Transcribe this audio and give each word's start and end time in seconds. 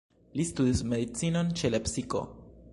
Li 0.39 0.45
studis 0.51 0.81
medicinon 0.93 1.53
ĉe 1.61 1.73
Lepsiko. 1.77 2.27